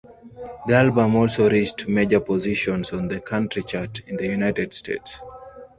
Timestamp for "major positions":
1.87-2.91